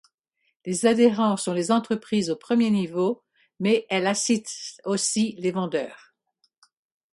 Les 0.65 0.87
adhérents 0.87 1.37
sont 1.37 1.53
les 1.53 1.71
entreprises 1.71 2.31
au 2.31 2.35
premier 2.35 2.71
niveau, 2.71 3.23
mais 3.59 3.85
elle 3.87 4.07
assiste 4.07 4.81
aussi 4.83 5.35
les 5.37 5.51
vendeurs. 5.51 6.15